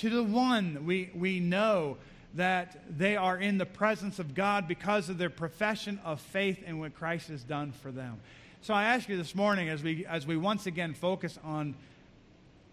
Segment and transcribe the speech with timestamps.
[0.00, 1.98] To the one, we, we know
[2.32, 6.78] that they are in the presence of God because of their profession of faith in
[6.78, 8.18] what Christ has done for them.
[8.62, 11.74] So I ask you this morning, as we, as we once again focus on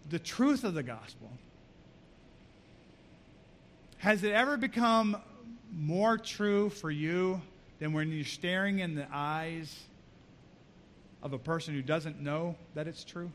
[0.08, 1.30] the truth of the gospel,
[3.98, 5.14] has it ever become
[5.70, 7.42] more true for you
[7.78, 9.78] than when you're staring in the eyes
[11.22, 13.30] of a person who doesn't know that it's true?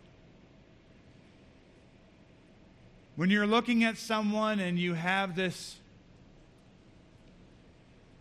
[3.16, 5.77] When you're looking at someone and you have this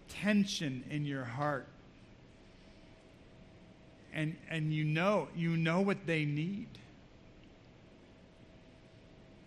[0.08, 1.66] tension in your heart
[4.12, 6.68] and and you know you know what they need.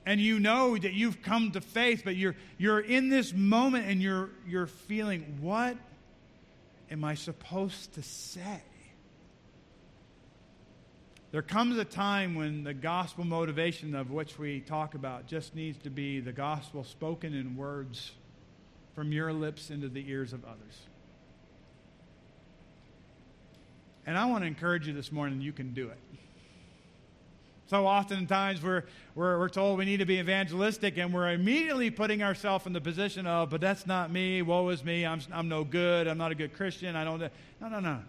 [0.08, 4.02] And you know that you've come to faith but you're you're in this moment and
[4.02, 5.78] you're you're feeling what
[6.92, 8.62] am i supposed to say
[11.36, 15.78] there comes a time when the gospel motivation of which we talk about just needs
[15.80, 18.14] to be the gospel spoken in words
[18.94, 20.80] from your lips into the ears of others
[24.06, 25.98] and I want to encourage you this morning, you can do it.
[27.68, 28.84] So oftentimes we're,
[29.16, 32.80] we're, we're told we need to be evangelistic, and we're immediately putting ourselves in the
[32.80, 36.32] position of, but that's not me, woe is me, I'm, I'm no good, I'm not
[36.32, 37.20] a good Christian, I don't.
[37.60, 38.00] No, no, no.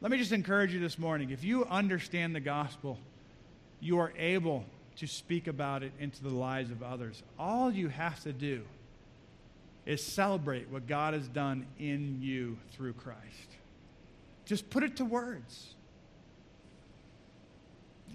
[0.00, 1.30] Let me just encourage you this morning.
[1.30, 2.98] If you understand the gospel,
[3.80, 4.64] you are able
[4.96, 7.22] to speak about it into the lives of others.
[7.38, 8.62] All you have to do
[9.86, 13.18] is celebrate what God has done in you through Christ.
[14.44, 15.74] Just put it to words.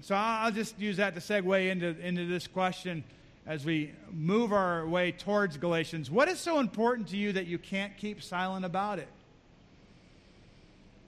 [0.01, 3.03] So I'll just use that to segue into, into this question
[3.45, 6.09] as we move our way towards Galatians.
[6.09, 9.07] What is so important to you that you can't keep silent about it?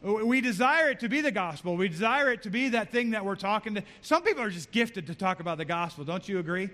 [0.05, 1.75] We desire it to be the gospel.
[1.75, 3.83] We desire it to be that thing that we're talking to.
[4.03, 6.05] Some people are just gifted to talk about the gospel.
[6.05, 6.69] Don't you agree?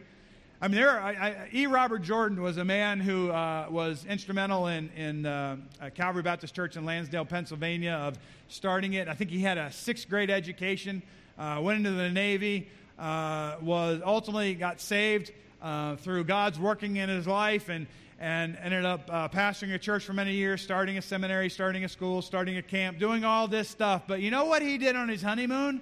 [0.62, 0.90] I mean, there.
[0.90, 1.66] Are, I, I, e.
[1.66, 5.56] Robert Jordan was a man who uh, was instrumental in, in uh,
[5.96, 9.08] Calvary Baptist Church in Lansdale, Pennsylvania, of starting it.
[9.08, 11.02] I think he had a sixth grade education,
[11.40, 12.68] uh, went into the Navy,
[13.00, 17.88] uh, was ultimately got saved uh, through God's working in his life, and
[18.22, 21.90] and ended up uh, pastoring a church for many years, starting a seminary, starting a
[21.90, 24.04] school, starting a camp, doing all this stuff.
[24.08, 25.82] But you know what he did on his honeymoon?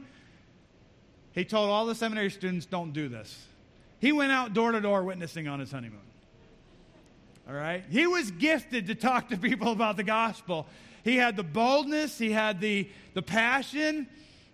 [1.34, 3.46] He told all the seminary students, "Don't do this."
[4.00, 6.00] He went out door to door witnessing on his honeymoon.
[7.48, 7.84] All right?
[7.90, 10.66] He was gifted to talk to people about the gospel.
[11.04, 14.08] He had the boldness, he had the, the passion,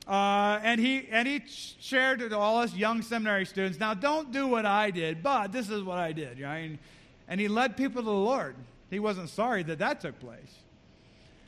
[0.08, 4.32] uh, and, he, and he shared it to all us young seminary students now, don't
[4.32, 6.40] do what I did, but this is what I did.
[6.40, 6.80] Right?
[7.28, 8.56] And, he led people to the Lord.
[8.90, 10.60] He wasn't sorry that that took place.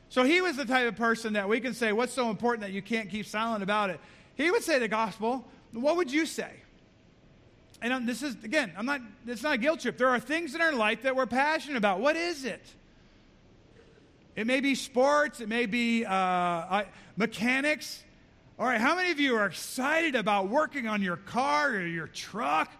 [0.09, 2.73] So he was the type of person that we can say, What's so important that
[2.73, 3.99] you can't keep silent about it?
[4.35, 5.45] He would say the gospel.
[5.73, 6.51] What would you say?
[7.81, 10.61] and this is again i'm not it's not a guilt trip there are things in
[10.61, 12.65] our life that we're passionate about what is it
[14.35, 16.83] it may be sports it may be uh,
[17.15, 18.03] mechanics
[18.57, 22.07] all right how many of you are excited about working on your car or your
[22.07, 22.71] truck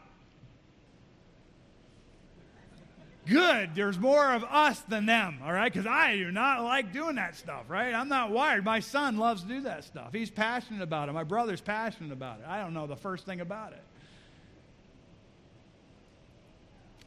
[3.28, 5.72] good there's more of us than them all right?
[5.72, 7.94] Because i do not like doing that stuff right?
[7.94, 8.64] I'm not wired.
[8.64, 10.10] My son loves to do that stuff.
[10.14, 11.14] He's passionate about it.
[11.14, 12.46] My brother's passionate about it.
[12.48, 13.84] I don't know the first thing about it.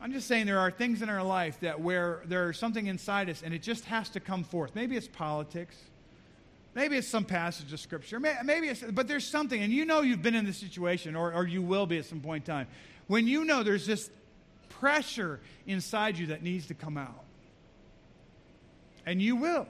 [0.03, 3.43] I'm just saying there are things in our life that where there's something inside us
[3.43, 4.75] and it just has to come forth.
[4.75, 5.77] Maybe it's politics.
[6.75, 8.21] Maybe it's some passage of scripture.
[8.21, 11.47] Maybe it's, but there's something, and you know you've been in this situation, or, or
[11.47, 12.67] you will be at some point in time,
[13.09, 14.09] when you know there's this
[14.81, 17.25] pressure inside you that needs to come out.
[19.07, 19.67] And you will.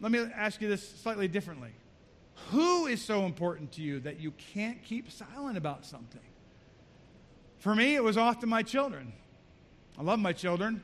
[0.00, 1.70] Let me ask you this slightly differently.
[2.50, 6.20] Who is so important to you that you can't keep silent about something?
[7.58, 9.12] For me, it was often my children.
[9.98, 10.82] I love my children.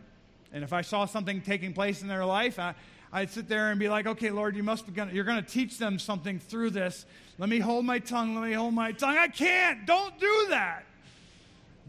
[0.53, 2.75] And if I saw something taking place in their life, I,
[3.13, 5.51] I'd sit there and be like, okay, Lord, you must be gonna, you're going to
[5.51, 7.07] teach them something through this.
[7.39, 8.35] Let me hold my tongue.
[8.35, 9.17] Let me hold my tongue.
[9.17, 9.87] I can't.
[9.87, 10.85] Don't do that.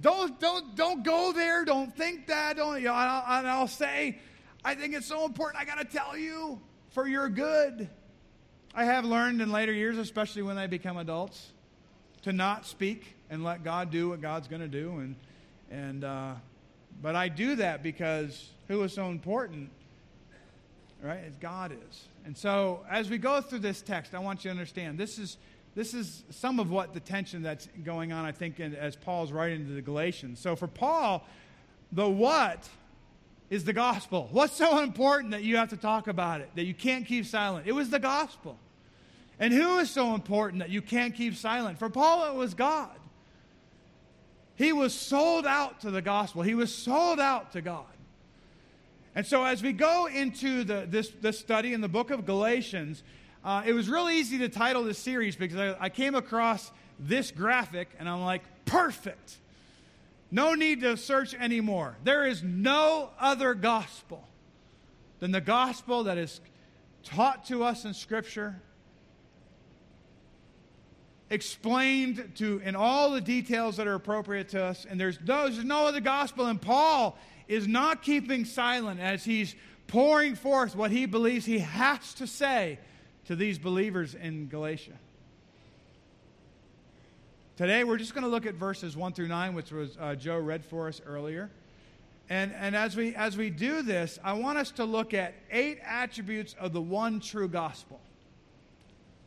[0.01, 1.65] Don't, don't, don't go there.
[1.65, 2.57] Don't think that.
[2.57, 4.19] Don't, you know, I'll, I'll say,
[4.63, 5.61] I think it's so important.
[5.61, 6.59] I got to tell you
[6.91, 7.89] for your good.
[8.75, 11.51] I have learned in later years, especially when they become adults,
[12.23, 14.97] to not speak and let God do what God's going to do.
[14.97, 15.15] And,
[15.71, 16.33] and, uh,
[17.01, 19.71] but I do that because who is so important,
[21.01, 21.21] right?
[21.27, 22.07] As God is.
[22.25, 25.37] And so as we go through this text, I want you to understand this is,
[25.77, 29.31] this is some of what the tension that's going on, I think, in, as Paul's
[29.31, 30.39] writing to the Galatians.
[30.39, 31.23] So for Paul,
[31.91, 32.67] the what
[33.51, 34.27] is the gospel.
[34.31, 37.67] What's so important that you have to talk about it, that you can't keep silent?
[37.67, 38.57] It was the gospel.
[39.39, 41.77] And who is so important that you can't keep silent?
[41.77, 42.97] For Paul, it was God.
[44.55, 47.85] He was sold out to the gospel, he was sold out to God.
[49.13, 53.03] And so, as we go into the, this, this study in the book of Galatians,
[53.47, 57.31] uh, it was really easy to title this series because I, I came across this
[57.31, 59.37] graphic and I'm like, perfect.
[60.29, 61.95] No need to search anymore.
[62.03, 64.27] There is no other gospel
[65.21, 66.41] than the gospel that is
[67.03, 68.61] taught to us in Scripture,
[71.29, 75.63] explained to in all the details that are appropriate to us, and there's no, there's
[75.63, 76.47] no other gospel.
[76.47, 77.17] And Paul
[77.47, 79.55] is not keeping silent as he's
[79.87, 82.79] pouring forth what he believes he has to say
[83.27, 84.93] to these believers in Galatia.
[87.57, 90.37] Today, we're just going to look at verses 1 through 9, which was uh, Joe
[90.37, 91.49] read for us earlier.
[92.29, 95.79] And, and as, we, as we do this, I want us to look at eight
[95.83, 97.99] attributes of the one true gospel.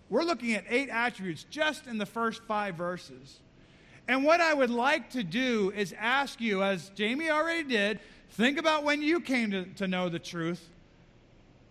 [0.08, 3.40] We're looking at eight attributes just in the first five verses.
[4.08, 8.00] And what I would like to do is ask you, as Jamie already did,
[8.30, 10.70] think about when you came to, to know the truth.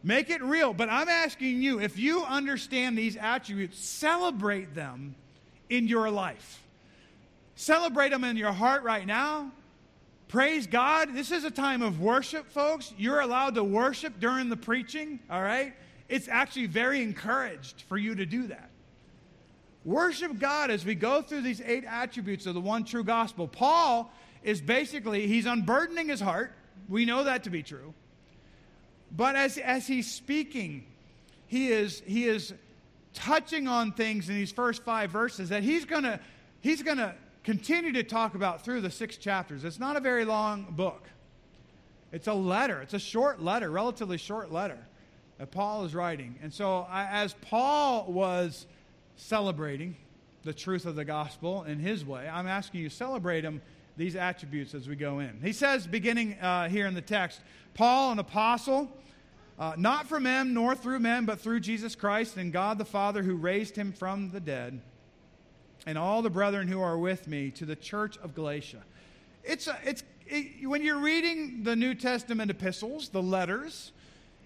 [0.03, 0.73] Make it real.
[0.73, 5.15] But I'm asking you, if you understand these attributes, celebrate them
[5.69, 6.63] in your life.
[7.55, 9.51] Celebrate them in your heart right now.
[10.29, 11.13] Praise God.
[11.13, 12.93] This is a time of worship, folks.
[12.97, 15.73] You're allowed to worship during the preaching, all right?
[16.07, 18.69] It's actually very encouraged for you to do that.
[19.85, 23.47] Worship God as we go through these eight attributes of the one true gospel.
[23.47, 24.11] Paul
[24.43, 26.53] is basically, he's unburdening his heart.
[26.87, 27.93] We know that to be true.
[29.11, 30.85] But as, as he's speaking,
[31.47, 32.53] he is, he is
[33.13, 36.19] touching on things in these first five verses that he's going to
[36.61, 39.63] he's going to continue to talk about through the six chapters.
[39.63, 41.07] It's not a very long book.
[42.11, 42.81] It's a letter.
[42.81, 44.77] It's a short letter, relatively short letter
[45.37, 46.35] that Paul is writing.
[46.43, 48.65] And so, as Paul was
[49.15, 49.95] celebrating
[50.43, 52.27] the truth of the gospel in his way.
[52.27, 53.61] I'm asking you, celebrate him,
[53.99, 55.41] these attributes as we go in.
[55.43, 57.41] He says, beginning uh, here in the text,
[57.73, 58.89] Paul, an apostle,
[59.59, 63.21] uh, not from men nor through men, but through Jesus Christ and God the Father
[63.21, 64.79] who raised him from the dead,
[65.85, 68.81] and all the brethren who are with me to the church of Galatia.
[69.43, 73.91] It's, a, it's it, when you're reading the New Testament epistles, the letters,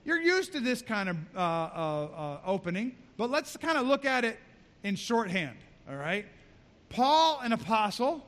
[0.04, 4.04] you're used to this kind of uh, uh, uh opening, but let's kind of look
[4.04, 4.40] at it
[4.82, 5.58] in shorthand,
[5.88, 6.26] all right?
[6.90, 8.26] Paul, an apostle,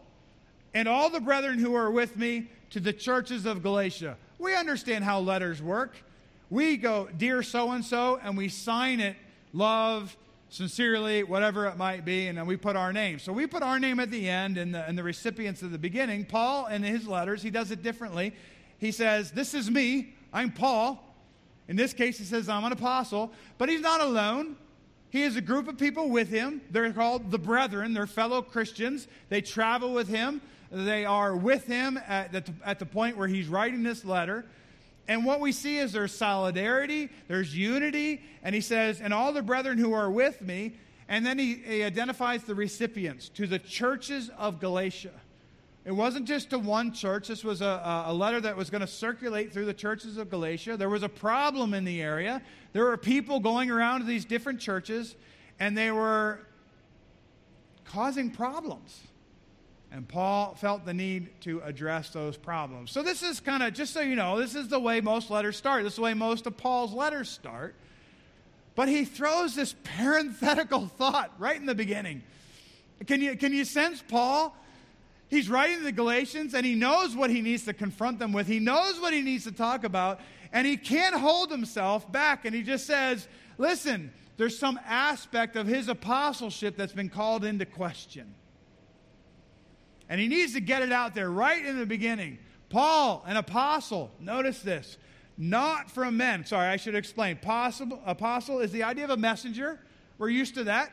[0.76, 4.18] and all the brethren who are with me to the churches of Galatia.
[4.38, 5.96] We understand how letters work.
[6.50, 9.16] We go, Dear so and so, and we sign it,
[9.54, 10.16] love,
[10.50, 13.20] sincerely, whatever it might be, and then we put our name.
[13.20, 15.78] So we put our name at the end and the, and the recipients at the
[15.78, 16.26] beginning.
[16.26, 18.34] Paul, in his letters, he does it differently.
[18.78, 21.02] He says, This is me, I'm Paul.
[21.70, 24.58] In this case, he says, I'm an apostle, but he's not alone.
[25.10, 26.62] He has a group of people with him.
[26.70, 29.08] They're called the brethren, they're fellow Christians.
[29.30, 30.42] They travel with him,
[30.72, 34.46] they are with him at the, at the point where he's writing this letter.
[35.08, 39.42] And what we see is there's solidarity, there's unity, and he says, And all the
[39.42, 40.74] brethren who are with me.
[41.08, 45.12] And then he, he identifies the recipients to the churches of Galatia.
[45.86, 47.28] It wasn't just to one church.
[47.28, 50.78] This was a, a letter that was going to circulate through the churches of Galatia.
[50.78, 52.42] There was a problem in the area.
[52.74, 55.16] There were people going around to these different churches,
[55.60, 56.40] and they were
[57.86, 59.00] causing problems.
[59.96, 62.92] And Paul felt the need to address those problems.
[62.92, 65.56] So, this is kind of, just so you know, this is the way most letters
[65.56, 65.84] start.
[65.84, 67.76] This is the way most of Paul's letters start.
[68.76, 72.24] But he throws this parenthetical thought right in the beginning.
[73.08, 74.54] Can you, can you sense Paul?
[75.30, 78.48] He's writing to the Galatians and he knows what he needs to confront them with.
[78.48, 80.20] He knows what he needs to talk about,
[80.52, 82.44] and he can't hold himself back.
[82.44, 87.66] And he just says, Listen, there's some aspect of his apostleship that's been called into
[87.66, 88.36] question.
[90.10, 92.38] And he needs to get it out there right in the beginning.
[92.70, 94.98] Paul, an apostle, notice this,
[95.38, 96.46] not from men.
[96.46, 97.38] Sorry, I should explain.
[97.38, 99.80] Possible, apostle is the idea of a messenger.
[100.18, 100.92] We're used to that.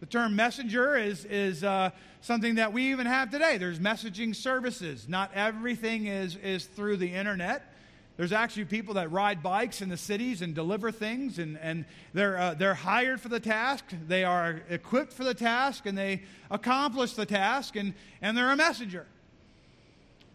[0.00, 1.90] The term messenger is, is uh,
[2.20, 3.56] something that we even have today.
[3.58, 5.08] There's messaging services.
[5.08, 7.71] Not everything is, is through the internet.
[8.16, 12.36] There's actually people that ride bikes in the cities and deliver things, and, and they're,
[12.36, 13.84] uh, they're hired for the task.
[14.06, 18.56] They are equipped for the task, and they accomplish the task, and, and they're a
[18.56, 19.06] messenger.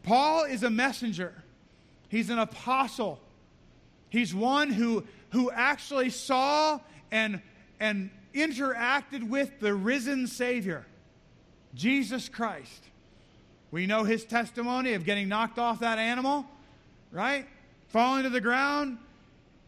[0.03, 1.34] Paul is a messenger,
[2.10, 3.19] he's an apostle.
[4.10, 6.79] He's one who, who actually saw
[7.12, 7.41] and,
[7.77, 10.86] and interacted with the risen Savior,
[11.75, 12.86] Jesus Christ.
[13.69, 16.46] We know his testimony of getting knocked off that animal,
[17.12, 17.48] right?
[17.88, 18.98] Falling to the ground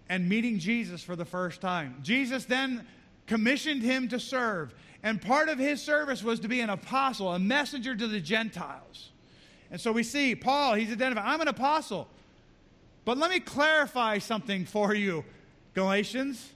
[0.10, 2.00] and meeting Jesus for the first time.
[2.02, 2.86] Jesus then
[3.28, 4.74] commissioned him to serve.
[5.04, 9.12] And part of his service was to be an apostle, a messenger to the Gentiles.
[9.72, 12.08] And so we see Paul, he's identified, I'm an apostle.
[13.06, 15.24] But let me clarify something for you,
[15.74, 16.52] Galatians.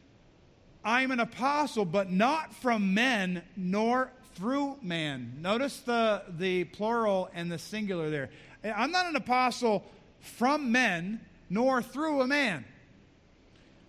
[0.83, 5.37] I'm an apostle, but not from men, nor through man.
[5.41, 8.29] Notice the, the plural and the singular there.
[8.63, 9.83] I'm not an apostle
[10.19, 12.65] from men, nor through a man.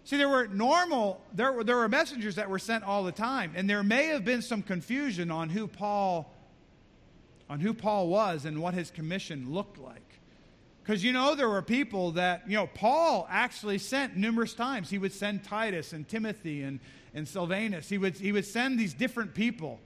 [0.04, 3.52] See, there were normal, there were, there were messengers that were sent all the time,
[3.56, 6.30] and there may have been some confusion on who Paul
[7.48, 10.00] on who Paul was and what his commission looked like.
[10.82, 14.90] Because you know, there were people that, you know, Paul actually sent numerous times.
[14.90, 16.80] He would send Titus and Timothy and,
[17.14, 17.88] and Silvanus.
[17.88, 19.80] He would, he would send these different people.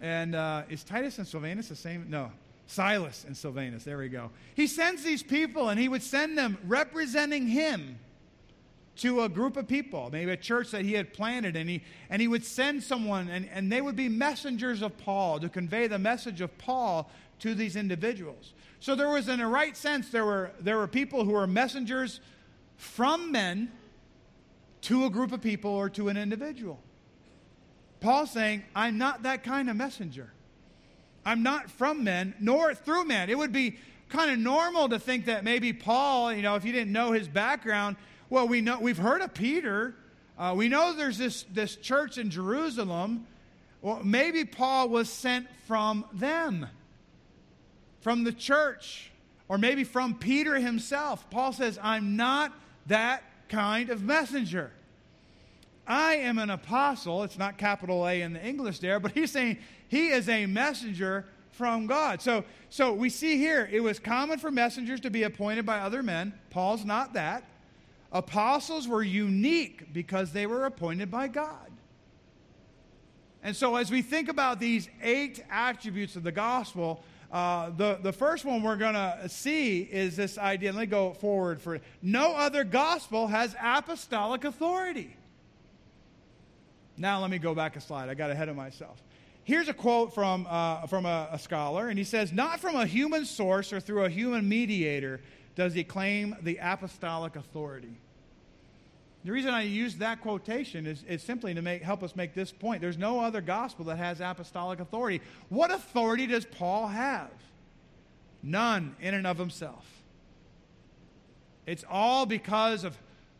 [0.00, 2.06] And uh, is Titus and Silvanus the same?
[2.08, 2.30] No.
[2.70, 3.82] Silas and Silvanus.
[3.82, 4.30] There we go.
[4.54, 7.98] He sends these people and he would send them representing him
[8.96, 12.20] to a group of people, maybe a church that he had planted, and he, and
[12.20, 15.98] he would send someone, and, and they would be messengers of Paul to convey the
[15.98, 17.10] message of Paul
[17.40, 18.52] to these individuals.
[18.78, 22.20] So there was, in a right sense, there were, there were people who were messengers
[22.76, 23.72] from men
[24.82, 26.78] to a group of people or to an individual.
[28.00, 30.30] Paul's saying, I'm not that kind of messenger.
[31.24, 33.30] I'm not from men, nor through men.
[33.30, 36.72] It would be kind of normal to think that maybe Paul, you know, if you
[36.72, 37.96] didn't know his background,
[38.28, 39.94] well, we know, we've heard of Peter.
[40.38, 43.26] Uh, we know there's this, this church in Jerusalem.
[43.82, 46.66] Well, maybe Paul was sent from them,
[48.00, 49.10] from the church,
[49.48, 51.28] or maybe from Peter himself.
[51.30, 52.52] Paul says, I'm not
[52.86, 54.70] that kind of messenger.
[55.86, 57.24] I am an apostle.
[57.24, 59.58] It's not capital A in the English there, but he's saying
[59.90, 62.22] he is a messenger from God.
[62.22, 66.00] So, so we see here it was common for messengers to be appointed by other
[66.00, 66.32] men.
[66.48, 67.42] Paul's not that.
[68.12, 71.72] Apostles were unique because they were appointed by God.
[73.42, 78.12] And so, as we think about these eight attributes of the gospel, uh, the, the
[78.12, 80.72] first one we're going to see is this idea.
[80.72, 81.82] Let me go forward for it.
[82.00, 85.16] No other gospel has apostolic authority.
[86.96, 88.08] Now, let me go back a slide.
[88.08, 89.02] I got ahead of myself.
[89.50, 92.86] Here's a quote from, uh, from a, a scholar, and he says, Not from a
[92.86, 95.20] human source or through a human mediator
[95.56, 97.96] does he claim the apostolic authority.
[99.24, 102.52] The reason I use that quotation is, is simply to make, help us make this
[102.52, 102.80] point.
[102.80, 105.20] There's no other gospel that has apostolic authority.
[105.48, 107.32] What authority does Paul have?
[108.44, 109.84] None in and of himself.
[111.66, 112.96] It's all because of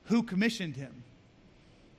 [0.07, 1.05] who commissioned him.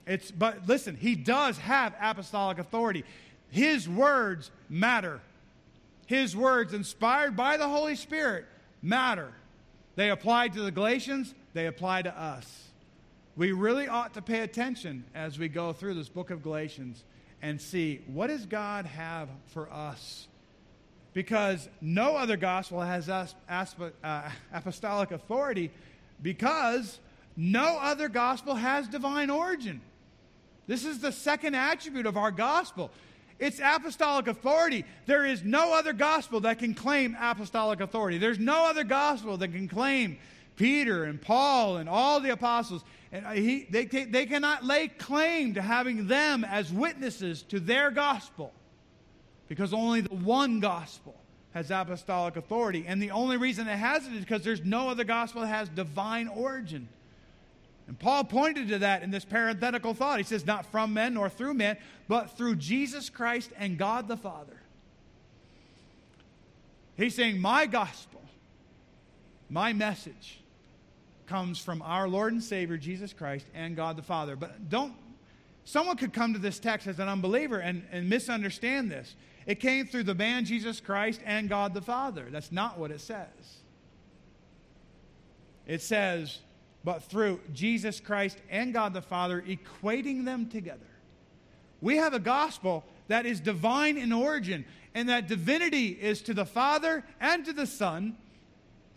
[0.05, 3.05] It's, but listen, he does have apostolic authority.
[3.51, 5.21] His words matter.
[6.07, 8.45] His words, inspired by the Holy Spirit,
[8.81, 9.31] matter.
[9.95, 12.69] They apply to the Galatians, they apply to us.
[13.35, 17.03] We really ought to pay attention as we go through this book of Galatians
[17.41, 20.27] and see what does God have for us?
[21.13, 25.71] Because no other gospel has uh, apostolic authority
[26.21, 26.99] because
[27.35, 29.81] no other gospel has divine origin.
[30.67, 32.91] This is the second attribute of our gospel.
[33.41, 34.85] It's apostolic authority.
[35.07, 38.19] There is no other gospel that can claim apostolic authority.
[38.19, 40.19] There's no other gospel that can claim
[40.57, 42.83] Peter and Paul and all the apostles.
[43.11, 48.53] And he, they, they cannot lay claim to having them as witnesses to their gospel
[49.47, 51.15] because only the one gospel
[51.55, 52.85] has apostolic authority.
[52.87, 55.67] And the only reason it has it is because there's no other gospel that has
[55.67, 56.87] divine origin.
[57.87, 60.19] And Paul pointed to that in this parenthetical thought.
[60.19, 64.17] He says, Not from men nor through men, but through Jesus Christ and God the
[64.17, 64.61] Father.
[66.95, 68.21] He's saying, My gospel,
[69.49, 70.39] my message,
[71.25, 74.35] comes from our Lord and Savior, Jesus Christ, and God the Father.
[74.35, 74.93] But don't,
[75.63, 79.15] someone could come to this text as an unbeliever and, and misunderstand this.
[79.45, 82.27] It came through the man Jesus Christ and God the Father.
[82.29, 83.27] That's not what it says.
[85.65, 86.39] It says,
[86.83, 90.79] but through Jesus Christ and God the Father, equating them together.
[91.79, 96.45] We have a gospel that is divine in origin, and that divinity is to the
[96.45, 98.17] Father and to the Son.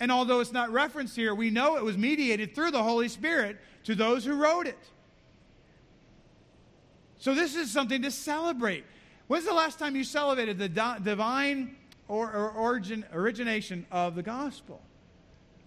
[0.01, 3.59] And although it's not referenced here, we know it was mediated through the Holy Spirit
[3.85, 4.79] to those who wrote it.
[7.19, 8.85] So this is something to celebrate.
[9.29, 11.77] When's the last time you celebrated the divine
[12.09, 14.83] or, or origin, origination of the gospel?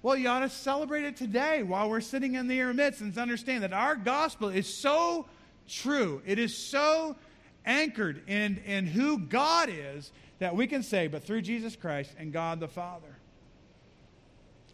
[0.03, 3.63] Well, you ought to celebrate it today while we're sitting in the midst and understand
[3.63, 5.25] that our gospel is so
[5.67, 6.21] true.
[6.25, 7.15] It is so
[7.65, 12.31] anchored in, in who God is that we can say, but through Jesus Christ and
[12.31, 13.17] God the Father.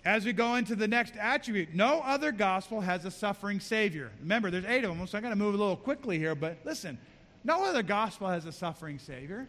[0.06, 4.12] As we go into the next attribute, no other gospel has a suffering Savior.
[4.20, 6.58] Remember, there's eight of them, so I'm going to move a little quickly here, but
[6.65, 6.98] listen,
[7.46, 9.48] no other gospel has a suffering Savior.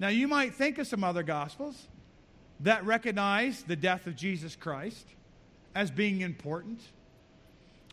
[0.00, 1.86] Now, you might think of some other gospels.
[2.60, 5.06] That recognize the death of Jesus Christ
[5.74, 6.80] as being important.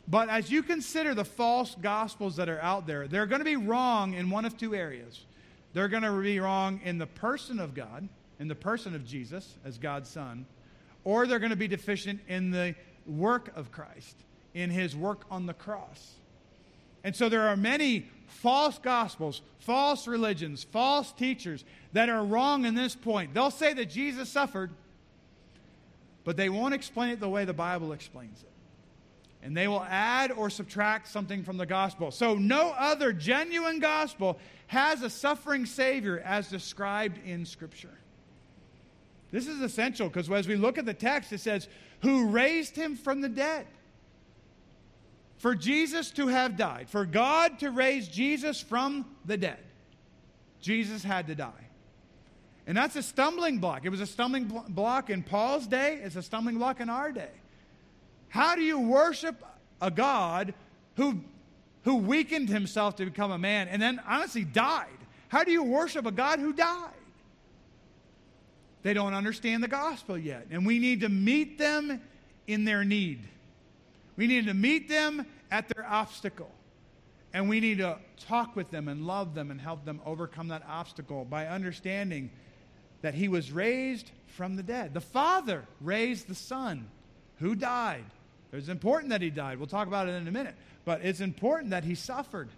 [0.08, 3.56] But as you consider the false gospels that are out there, they're going to be
[3.56, 5.26] wrong in one of two areas.
[5.74, 8.08] They're going to be wrong in the person of God,
[8.40, 10.46] in the person of Jesus as God's Son,
[11.04, 14.16] or they're going to be deficient in the work of Christ,
[14.54, 16.14] in his work on the cross.
[17.04, 21.64] And so there are many false gospels, false religions, false teachers
[21.94, 23.34] that are wrong in this point.
[23.34, 24.72] They'll say that Jesus suffered,
[26.24, 28.50] but they won't explain it the way the Bible explains it.
[29.42, 32.12] And they will add or subtract something from the gospel.
[32.12, 37.98] So no other genuine gospel has a suffering Savior as described in Scripture.
[39.32, 41.68] This is essential because as we look at the text, it says,
[42.04, 43.66] Who raised him from the dead?
[45.38, 49.60] For Jesus to have died, for God to raise Jesus from the dead,
[50.62, 51.52] Jesus had to die.
[52.66, 53.86] And that's a stumbling block.
[53.86, 57.32] It was a stumbling block in Paul's day, it's a stumbling block in our day.
[58.30, 59.44] How do you worship
[59.82, 60.54] a God
[60.96, 61.20] who,
[61.84, 64.88] who weakened himself to become a man and then honestly died?
[65.28, 66.90] How do you worship a God who died?
[68.84, 70.48] They don't understand the gospel yet.
[70.52, 72.02] And we need to meet them
[72.48, 73.22] in their need.
[74.16, 76.52] We need to meet them at their obstacle.
[77.34, 80.64] And we need to talk with them and love them and help them overcome that
[80.68, 82.30] obstacle by understanding
[83.02, 84.94] that he was raised from the dead.
[84.94, 86.88] The Father raised the Son
[87.40, 88.06] who died.
[88.52, 89.58] It's important that he died.
[89.58, 90.56] We'll talk about it in a minute.
[90.86, 92.50] But it's important that he suffered.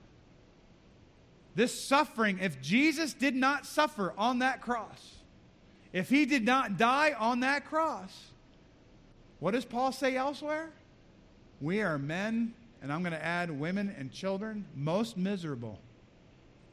[1.55, 5.15] This suffering, if Jesus did not suffer on that cross,
[5.93, 8.13] if he did not die on that cross,
[9.39, 10.69] what does Paul say elsewhere?
[11.61, 15.79] We are men, and I'm going to add women and children, most miserable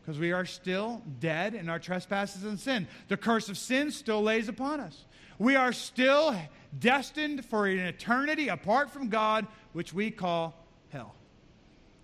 [0.02, 2.88] because we are still dead in our trespasses and sin.
[3.08, 5.04] The curse of sin still lays upon us.
[5.38, 6.36] We are still
[6.78, 10.54] destined for an eternity apart from God, which we call
[10.90, 11.14] hell.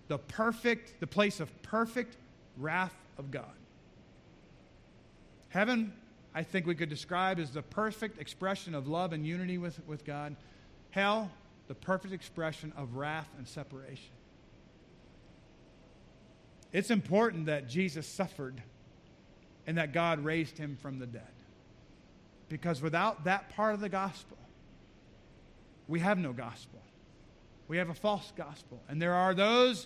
[0.07, 2.15] The perfect, the place of perfect
[2.57, 3.51] wrath of God.
[5.49, 5.93] Heaven,
[6.33, 10.05] I think we could describe as the perfect expression of love and unity with, with
[10.05, 10.35] God.
[10.91, 11.29] Hell,
[11.69, 14.09] the perfect expression of wrath and separation.
[16.73, 18.61] It's important that Jesus suffered
[19.67, 21.21] and that God raised him from the dead.
[22.49, 24.37] Because without that part of the gospel,
[25.87, 26.81] we have no gospel.
[27.67, 28.81] We have a false gospel.
[28.89, 29.85] And there are those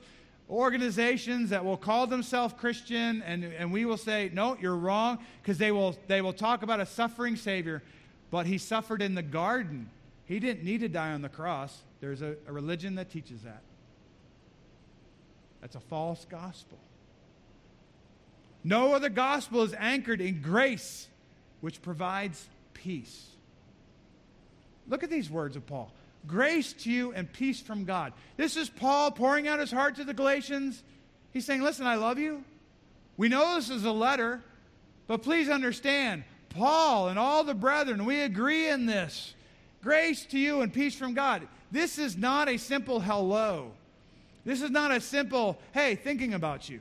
[0.50, 5.58] organizations that will call themselves Christian, and, and we will say, no, you're wrong, because
[5.58, 7.84] they will, they will talk about a suffering Savior,
[8.32, 9.90] but he suffered in the garden.
[10.26, 11.78] He didn't need to die on the cross.
[12.00, 13.62] There's a, a religion that teaches that.
[15.62, 16.78] That's a false gospel.
[18.64, 21.08] No other gospel is anchored in grace,
[21.62, 23.28] which provides peace.
[24.88, 25.92] Look at these words of Paul
[26.26, 28.14] grace to you and peace from God.
[28.38, 30.82] This is Paul pouring out his heart to the Galatians.
[31.32, 32.44] He's saying, Listen, I love you.
[33.18, 34.42] We know this is a letter,
[35.08, 39.34] but please understand, Paul and all the brethren, we agree in this.
[39.84, 41.48] Grace to you and peace from God.
[41.70, 43.74] This is not a simple hello.
[44.46, 46.80] This is not a simple, hey, thinking about you.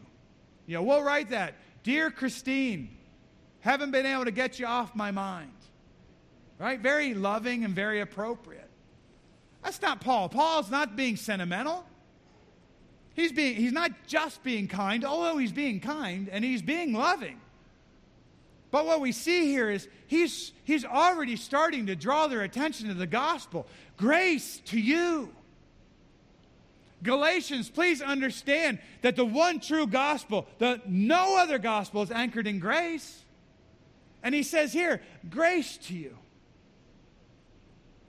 [0.67, 1.55] You know, we'll write that.
[1.83, 2.97] Dear Christine,
[3.61, 5.51] haven't been able to get you off my mind.
[6.59, 6.79] Right?
[6.79, 8.71] Very loving and very appropriate.
[9.65, 10.29] That's not Paul.
[10.29, 11.85] Paul's not being sentimental.
[13.15, 17.41] He's, being, he's not just being kind, although he's being kind and he's being loving.
[18.72, 22.94] But what we see here is he's, he's already starting to draw their attention to
[22.94, 23.66] the gospel.
[23.98, 25.30] Grace to you.
[27.02, 32.58] Galatians, please understand that the one true gospel, the no other gospel is anchored in
[32.58, 33.22] grace.
[34.22, 36.16] And he says here, grace to you.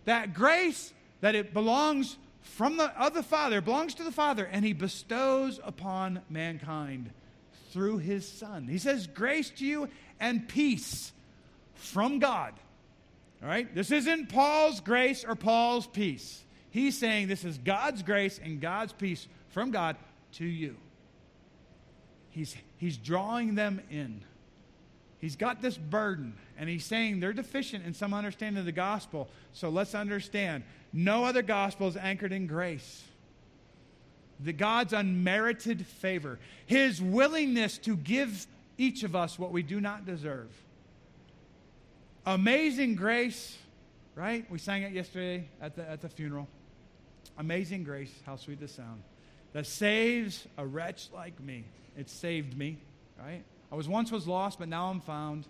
[0.05, 4.63] That grace that it belongs from the of the Father, belongs to the Father, and
[4.63, 7.11] he bestows upon mankind
[7.73, 8.67] through his Son.
[8.67, 11.11] He says, Grace to you and peace
[11.73, 12.53] from God.
[13.41, 13.73] All right?
[13.73, 16.43] This isn't Paul's grace or Paul's peace.
[16.69, 19.97] He's saying this is God's grace and God's peace from God
[20.33, 20.75] to you.
[22.29, 24.21] He's, he's drawing them in.
[25.19, 29.29] He's got this burden, and he's saying they're deficient in some understanding of the gospel.
[29.53, 33.03] So let's understand no other gospel is anchored in grace.
[34.39, 40.05] The God's unmerited favor, his willingness to give each of us what we do not
[40.05, 40.49] deserve.
[42.25, 43.57] Amazing grace,
[44.15, 44.49] right?
[44.49, 46.47] We sang it yesterday at the, at the funeral.
[47.37, 49.01] Amazing grace, how sweet the sound,
[49.53, 51.65] that saves a wretch like me.
[51.97, 52.77] It saved me,
[53.19, 53.43] right?
[53.71, 55.45] I was once was lost, but now I'm found.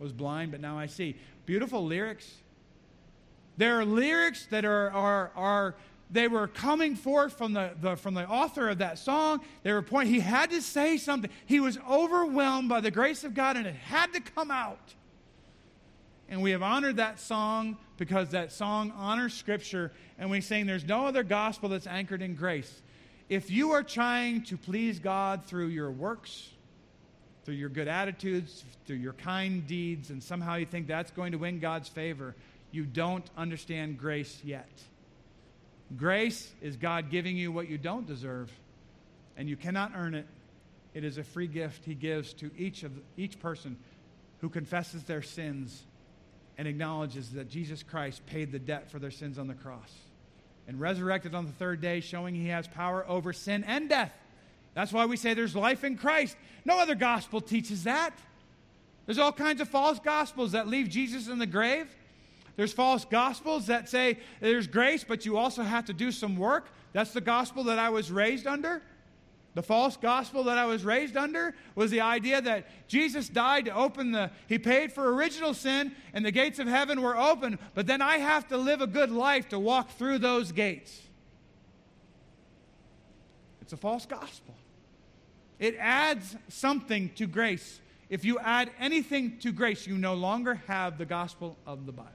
[0.00, 1.16] I was blind, but now I see.
[1.46, 2.32] Beautiful lyrics.
[3.56, 5.74] There are lyrics that are, are, are
[6.10, 9.40] they were coming forth from the, the, from the author of that song.
[9.62, 11.30] They were pointing, he had to say something.
[11.46, 14.94] He was overwhelmed by the grace of God, and it had to come out.
[16.28, 20.84] And we have honored that song because that song honors Scripture, and we sing, There's
[20.84, 22.82] no other gospel that's anchored in grace.
[23.28, 26.50] If you are trying to please God through your works,
[27.44, 31.38] through your good attitudes, through your kind deeds, and somehow you think that's going to
[31.38, 32.34] win God's favor,
[32.70, 34.68] you don't understand grace yet.
[35.96, 38.50] Grace is God giving you what you don't deserve,
[39.36, 40.26] and you cannot earn it.
[40.94, 43.76] It is a free gift He gives to each, of, each person
[44.40, 45.82] who confesses their sins
[46.56, 49.92] and acknowledges that Jesus Christ paid the debt for their sins on the cross
[50.66, 54.12] and resurrected on the third day, showing He has power over sin and death.
[54.74, 56.36] That's why we say there's life in Christ.
[56.64, 58.12] No other gospel teaches that.
[59.06, 61.94] There's all kinds of false gospels that leave Jesus in the grave.
[62.56, 66.68] There's false gospels that say there's grace, but you also have to do some work.
[66.92, 68.82] That's the gospel that I was raised under.
[69.54, 73.74] The false gospel that I was raised under was the idea that Jesus died to
[73.74, 77.86] open the, he paid for original sin, and the gates of heaven were open, but
[77.86, 81.00] then I have to live a good life to walk through those gates.
[83.60, 84.54] It's a false gospel.
[85.60, 87.80] It adds something to grace.
[88.10, 92.10] If you add anything to grace, you no longer have the gospel of the Bible.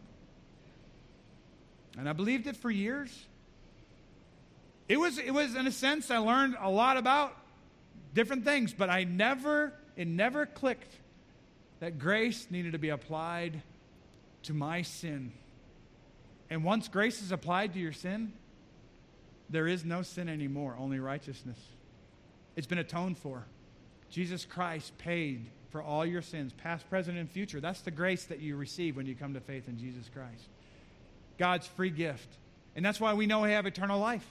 [1.97, 3.25] And I believed it for years.
[4.88, 7.36] It was, it was, in a sense, I learned a lot about
[8.13, 10.95] different things, but I never, it never clicked
[11.80, 13.62] that grace needed to be applied
[14.43, 15.32] to my sin.
[16.49, 18.34] And once grace is applied to your sin,
[19.49, 21.60] there is no sin anymore, only righteousness.
[22.56, 23.45] It's been atoned for.
[24.10, 27.60] Jesus Christ paid for all your sins, past, present, and future.
[27.60, 30.49] That's the grace that you receive when you come to faith in Jesus Christ.
[31.39, 32.28] God's free gift.
[32.75, 34.25] And that's why we know we have eternal life.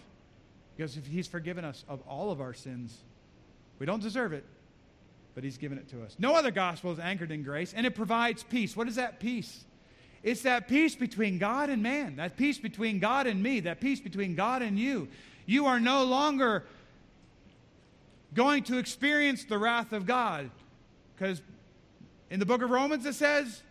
[0.77, 2.97] Because if He's forgiven us of all of our sins,
[3.81, 4.45] we don't deserve it,
[5.35, 6.15] but He's given it to us.
[6.21, 8.77] No other gospel is anchored in grace, and it provides peace.
[8.77, 9.65] What is that peace?
[10.23, 14.01] It's that peace between God and man, that peace between God and me, that peace
[14.01, 15.09] between God and you.
[15.47, 16.65] You are no longer
[18.35, 20.51] going to experience the wrath of God.
[21.17, 21.41] Because
[22.31, 23.63] in the book of Romans it says,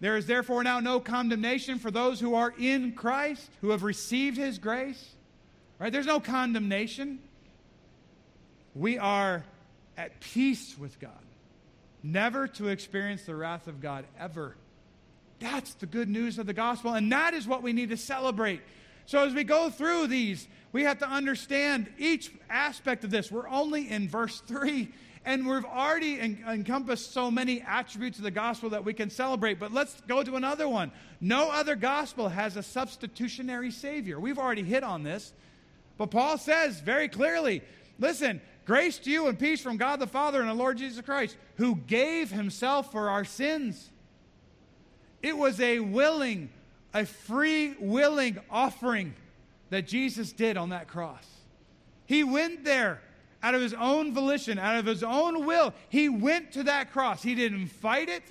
[0.00, 4.36] there is therefore now no condemnation for those who are in Christ, who have received
[4.36, 5.14] his grace.
[5.78, 5.92] Right?
[5.92, 7.20] There's no condemnation.
[8.74, 9.44] We are
[9.96, 11.12] at peace with God,
[12.02, 14.56] never to experience the wrath of God ever.
[15.38, 18.62] That's the good news of the gospel, and that is what we need to celebrate.
[19.06, 23.30] So, as we go through these, we have to understand each aspect of this.
[23.30, 24.90] We're only in verse 3
[25.24, 29.58] and we've already en- encompassed so many attributes of the gospel that we can celebrate.
[29.58, 30.92] But let's go to another one.
[31.20, 34.20] No other gospel has a substitutionary Savior.
[34.20, 35.32] We've already hit on this.
[35.96, 37.62] But Paul says very clearly
[37.98, 41.36] listen, grace to you and peace from God the Father and the Lord Jesus Christ,
[41.56, 43.90] who gave himself for our sins.
[45.22, 46.50] It was a willing,
[46.92, 49.14] a free willing offering
[49.70, 51.24] that Jesus did on that cross.
[52.06, 53.00] He went there
[53.44, 57.22] out of his own volition, out of his own will, he went to that cross.
[57.22, 58.22] He didn't fight it.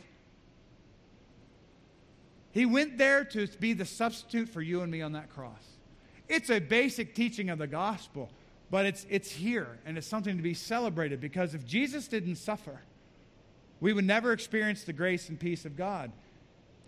[2.51, 5.61] He went there to be the substitute for you and me on that cross.
[6.27, 8.31] It's a basic teaching of the gospel,
[8.71, 12.81] but it's, it's here and it's something to be celebrated because if Jesus didn't suffer,
[13.81, 16.11] we would never experience the grace and peace of God.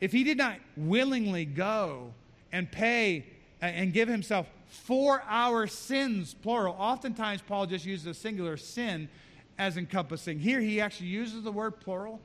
[0.02, 2.12] If he did not willingly go
[2.52, 3.28] and pay
[3.62, 6.76] and give himself for our sins, plural.
[6.78, 9.10] Oftentimes, Paul just uses a singular sin
[9.58, 10.40] as encompassing.
[10.40, 12.20] Here, he actually uses the word plural.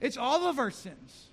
[0.00, 1.28] It's all of our sins.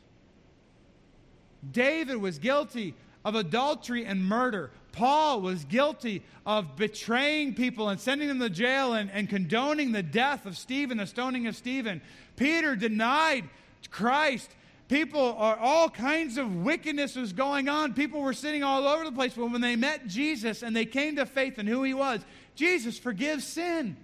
[1.71, 4.71] David was guilty of adultery and murder.
[4.91, 10.03] Paul was guilty of betraying people and sending them to jail and, and condoning the
[10.03, 12.01] death of Stephen, the stoning of Stephen.
[12.35, 13.49] Peter denied
[13.89, 14.51] Christ
[14.87, 17.93] People are all kinds of wickedness was going on.
[17.93, 19.33] People were sitting all over the place.
[19.33, 22.21] But when they met Jesus and they came to faith in who he was,
[22.53, 23.97] Jesus forgives sin.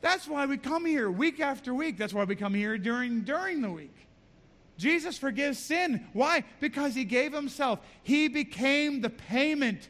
[0.00, 1.96] That's why we come here week after week.
[1.96, 3.94] That's why we come here during, during the week.
[4.78, 6.06] Jesus forgives sin.
[6.12, 6.42] Why?
[6.58, 7.80] Because he gave himself.
[8.02, 9.88] He became the payment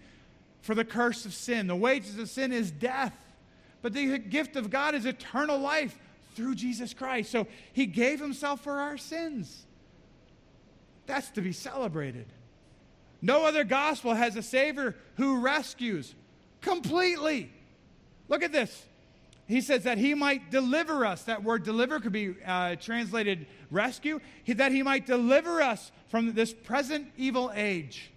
[0.61, 1.67] for the curse of sin.
[1.69, 3.15] The wages of sin is death.
[3.83, 5.97] But the gift of God is eternal life
[6.35, 7.31] through Jesus Christ.
[7.31, 9.67] So he gave himself for our sins.
[11.07, 12.27] That's to be celebrated.
[13.23, 16.15] No other gospel has a Savior who rescues
[16.61, 17.53] completely.
[18.29, 18.87] Look at this.
[19.47, 21.25] he says that he might deliver us.
[21.25, 24.21] That word deliver could be uh, translated rescue.
[24.45, 28.11] He, that he might deliver us from this present evil age.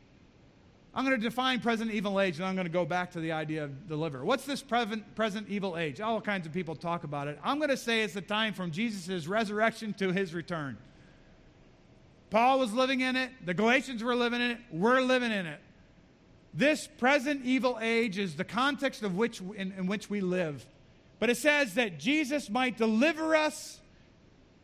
[0.95, 3.31] I'm going to define present evil age and I'm going to go back to the
[3.31, 4.23] idea of deliver.
[4.23, 5.99] What's this present, present evil age?
[5.99, 7.39] All kinds of people talk about it.
[7.43, 10.77] I'm going to say it's the time from Jesus' resurrection to his return.
[12.29, 15.59] Paul was living in it, the Galatians were living in it, we're living in it.
[16.53, 20.65] This present evil age is the context of which in, in which we live.
[21.19, 23.79] But it says that Jesus might deliver us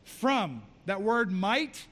[0.04, 0.62] from.
[0.86, 1.86] That word might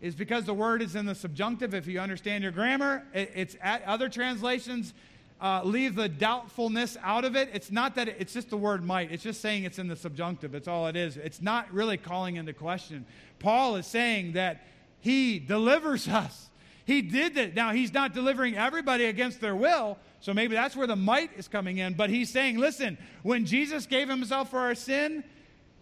[0.00, 1.74] is because the word is in the subjunctive.
[1.74, 4.94] If you understand your grammar, it, it's at other translations
[5.40, 7.50] uh, leave the doubtfulness out of it.
[7.52, 9.12] It's not that it, it's just the word might.
[9.12, 10.54] It's just saying it's in the subjunctive.
[10.54, 11.16] It's all it is.
[11.16, 13.06] It's not really calling into question.
[13.38, 14.66] Paul is saying that
[15.00, 16.50] he delivers us.
[16.84, 17.54] He did that.
[17.54, 21.46] Now, he's not delivering everybody against their will, so maybe that's where the might is
[21.46, 21.94] coming in.
[21.94, 25.22] But he's saying, listen, when Jesus gave himself for our sin,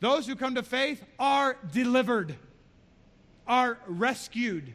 [0.01, 2.35] those who come to faith are delivered,
[3.47, 4.73] are rescued.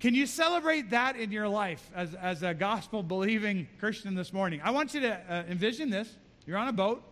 [0.00, 4.60] Can you celebrate that in your life as, as a gospel believing Christian this morning?
[4.62, 6.12] I want you to uh, envision this.
[6.46, 7.02] You're on a boat,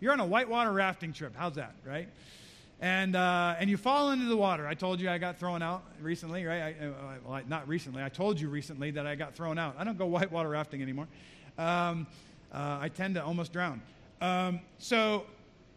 [0.00, 1.34] you're on a whitewater rafting trip.
[1.36, 2.08] How's that, right?
[2.80, 4.66] and uh, and you fall into the water.
[4.66, 6.76] I told you I got thrown out recently, right?
[6.80, 6.92] I, uh,
[7.24, 8.02] well, not recently.
[8.02, 9.74] I told you recently that I got thrown out.
[9.78, 11.08] I don't go whitewater rafting anymore.
[11.56, 12.06] Um,
[12.52, 13.82] uh, I tend to almost drown.
[14.20, 15.24] Um, so,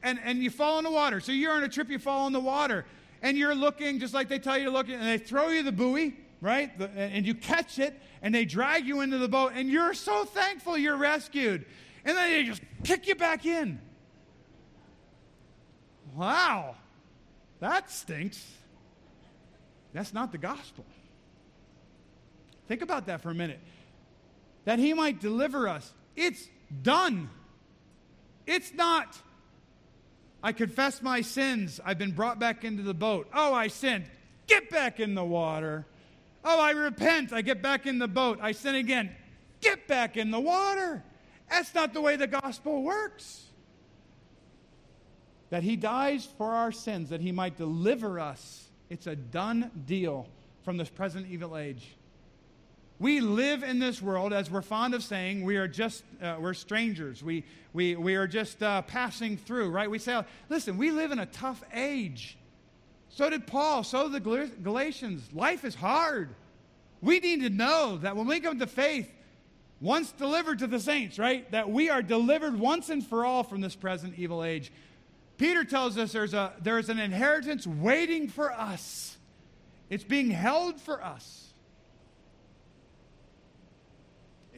[0.04, 1.20] and and you fall in the water.
[1.20, 1.90] So you're on a trip.
[1.90, 2.86] You fall in the water,
[3.22, 5.72] and you're looking just like they tell you to look, and they throw you the
[5.72, 6.78] buoy, right?
[6.78, 10.26] The, and you catch it, and they drag you into the boat, and you're so
[10.26, 11.66] thankful you're rescued,
[12.04, 13.80] and then they just kick you back in.
[16.16, 16.76] Wow.
[17.60, 18.44] That stinks.
[19.94, 20.86] That's not the gospel.
[22.68, 23.60] Think about that for a minute.
[24.66, 25.94] That he might deliver us.
[26.16, 26.48] It's
[26.82, 27.30] done.
[28.48, 29.16] It's not,
[30.44, 31.80] I confess my sins.
[31.84, 33.28] I've been brought back into the boat.
[33.34, 34.06] Oh, I sinned.
[34.48, 35.86] Get back in the water.
[36.44, 37.32] Oh, I repent.
[37.32, 38.40] I get back in the boat.
[38.42, 39.16] I sin again.
[39.62, 41.04] Get back in the water.
[41.50, 43.46] That's not the way the gospel works
[45.52, 48.70] that he dies for our sins, that he might deliver us.
[48.90, 50.28] It's a done deal
[50.64, 51.96] from this present evil age.
[53.02, 56.54] We live in this world, as we're fond of saying, we are just, uh, we're
[56.54, 57.24] strangers.
[57.24, 59.90] We, we, we are just uh, passing through, right?
[59.90, 62.38] We say, listen, we live in a tough age.
[63.10, 65.28] So did Paul, so did the Galatians.
[65.34, 66.36] Life is hard.
[67.02, 69.12] We need to know that when we come to faith,
[69.80, 73.62] once delivered to the saints, right, that we are delivered once and for all from
[73.62, 74.72] this present evil age.
[75.40, 79.18] Peter tells us there's, a, there's an inheritance waiting for us,
[79.90, 81.51] it's being held for us.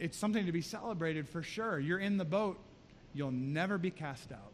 [0.04, 1.80] It's something to be celebrated for sure.
[1.80, 2.58] You're in the boat,
[3.14, 4.52] you'll never be cast out.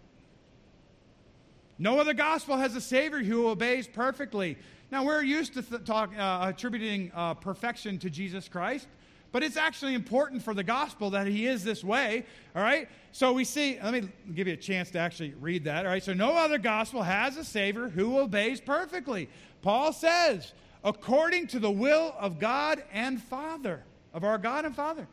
[1.76, 4.56] No other gospel has a Savior who obeys perfectly.
[4.92, 8.86] Now, we're used to th- talk, uh, attributing uh, perfection to Jesus Christ.
[9.32, 12.26] But it's actually important for the gospel that he is this way.
[12.54, 12.88] All right?
[13.10, 15.84] So we see, let me give you a chance to actually read that.
[15.84, 16.02] All right?
[16.02, 19.28] So no other gospel has a Savior who obeys perfectly.
[19.62, 20.52] Paul says,
[20.84, 23.82] according to the will of God and Father,
[24.14, 25.08] of our God and Father.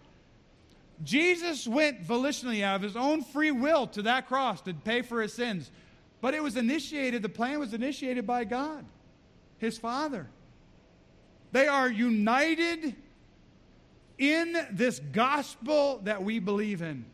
[1.03, 5.21] Jesus went volitionally out of his own free will to that cross to pay for
[5.21, 5.69] his sins.
[6.21, 8.85] But it was initiated, the plan was initiated by God,
[9.59, 10.27] his Father.
[11.51, 12.95] They are united
[14.17, 17.05] in this gospel that we believe in.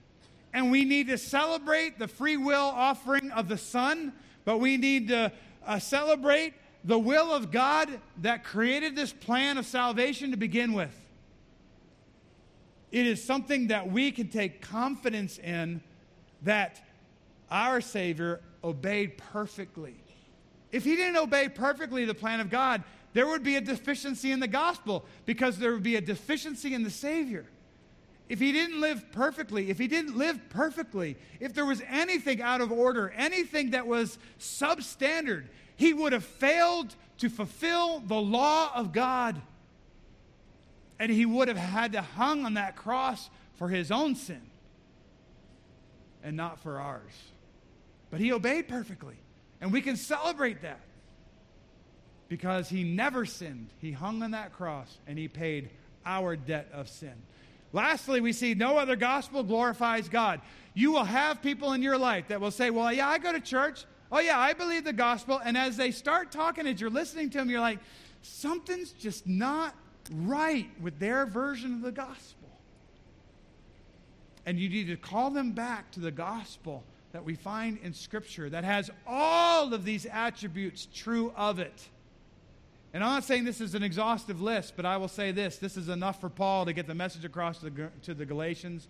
[0.54, 4.14] And we need to celebrate the free will offering of the Son,
[4.46, 5.32] but we need to
[5.66, 11.00] uh, celebrate the will of God that created this plan of salvation to begin with.
[12.94, 15.82] It is something that we can take confidence in
[16.44, 16.80] that
[17.50, 19.96] our Savior obeyed perfectly.
[20.72, 24.40] If he didn't obey perfectly the plan of God, there would be a deficiency in
[24.40, 27.48] the gospel because there would be a deficiency in the Savior.
[28.30, 32.62] If he didn't live perfectly, if he didn't live perfectly, if there was anything out
[32.62, 35.46] of order, anything that was substandard,
[35.78, 39.42] he would have failed to fulfill the law of God.
[41.04, 44.40] And he would have had to hung on that cross for his own sin
[46.24, 47.12] and not for ours.
[48.10, 49.16] But he obeyed perfectly.
[49.60, 50.80] And we can celebrate that
[52.30, 53.68] because he never sinned.
[53.80, 55.72] He hung on that cross and he paid
[56.06, 57.16] our debt of sin.
[57.74, 60.40] Lastly, we see no other gospel glorifies God.
[60.74, 63.42] You will have people in your life that will say, Well, yeah, I go to
[63.42, 63.84] church.
[64.10, 65.42] Oh, yeah, I believe the gospel.
[65.44, 67.80] And as they start talking, as you're listening to them, you're like,
[68.22, 69.76] Something's just not
[70.12, 72.50] right with their version of the gospel.
[74.46, 78.50] And you need to call them back to the gospel that we find in Scripture
[78.50, 81.88] that has all of these attributes true of it.
[82.94, 85.78] And I'm not saying this is an exhaustive list, but I will say this this
[85.78, 88.88] is enough for Paul to get the message across to the, to the Galatians.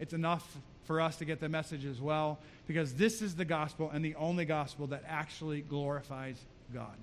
[0.00, 3.90] It's enough for us to get the message as well, because this is the gospel
[3.92, 6.36] and the only gospel that actually glorifies
[6.72, 6.96] God.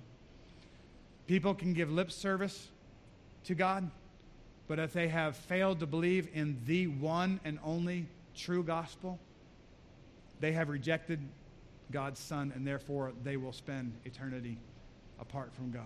[1.28, 2.68] People can give lip service
[3.46, 3.90] to God,
[4.68, 9.20] but if they have failed to believe in the one and only true gospel,
[10.40, 11.20] they have rejected
[11.92, 14.58] God's Son, and therefore they will spend eternity
[15.20, 15.86] apart from God.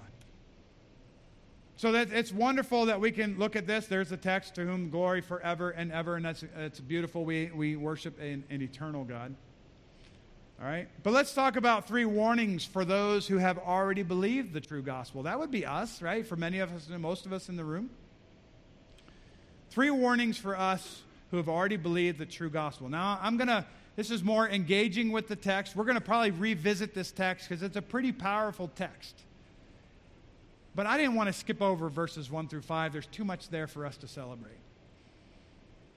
[1.76, 3.86] So that it's wonderful that we can look at this.
[3.86, 7.24] There's the text to whom glory forever and ever, and that's it's beautiful.
[7.24, 9.36] We we worship an, an eternal God.
[10.60, 14.62] All right, but let's talk about three warnings for those who have already believed the
[14.62, 15.24] true gospel.
[15.24, 16.26] That would be us, right?
[16.26, 17.92] For many of us, most of us in the room.
[19.70, 22.90] Three warnings for us who have already believed the true gospel.
[22.90, 23.66] Now, I'm going to,
[23.96, 25.76] this is more engaging with the text.
[25.76, 29.16] We're going to probably revisit this text because it's a pretty powerful text.
[30.74, 32.94] But I didn't want to skip over verses 1 through 5.
[32.94, 34.58] There's too much there for us to celebrate.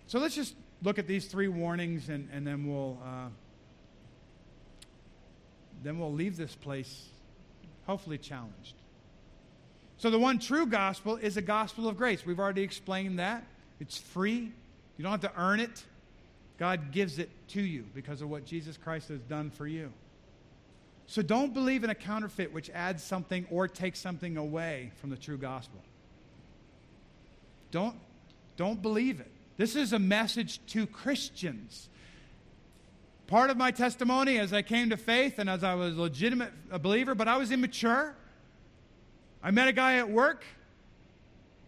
[0.07, 2.99] So let's just look at these three warnings and, and then we'll.
[3.03, 3.29] Uh,
[5.83, 7.07] then we'll leave this place
[7.87, 8.75] hopefully challenged.
[9.99, 12.25] So, the one true gospel is a gospel of grace.
[12.25, 13.45] We've already explained that.
[13.81, 14.53] It's free,
[14.97, 15.85] you don't have to earn it.
[16.59, 19.91] God gives it to you because of what Jesus Christ has done for you.
[21.07, 25.17] So don't believe in a counterfeit which adds something or takes something away from the
[25.17, 25.81] true gospel.
[27.71, 27.97] Don't,
[28.57, 29.31] don't believe it.
[29.57, 31.89] This is a message to Christians.
[33.31, 36.53] Part of my testimony as I came to faith and as I was a legitimate
[36.69, 38.17] a believer, but I was immature.
[39.41, 40.45] I met a guy at work.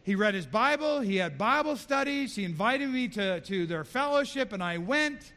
[0.02, 0.98] He read his Bible.
[0.98, 2.34] He had Bible studies.
[2.34, 5.32] He invited me to, to their fellowship, and I went.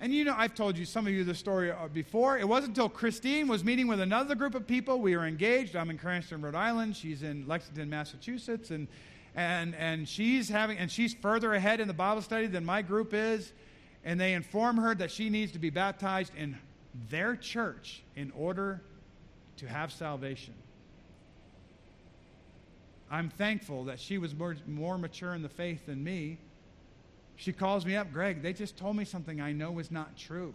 [0.00, 2.38] And you know, I've told you some of you the story uh, before.
[2.38, 5.02] It wasn't until Christine was meeting with another group of people.
[5.02, 5.76] We were engaged.
[5.76, 6.96] I'm in Cranston, Rhode Island.
[6.96, 8.88] She's in Lexington, Massachusetts, and
[9.34, 13.12] and and she's having and she's further ahead in the Bible study than my group
[13.12, 13.52] is.
[14.04, 16.58] And they inform her that she needs to be baptized in
[17.10, 18.82] their church in order
[19.56, 20.54] to have salvation.
[23.10, 26.38] I'm thankful that she was more, more mature in the faith than me
[27.36, 30.54] she calls me up, Greg, they just told me something I know is not true.